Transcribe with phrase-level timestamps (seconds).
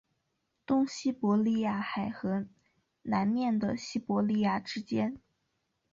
[0.65, 2.47] 东西伯利亚海和
[3.03, 5.15] 南面的西伯利亚之间。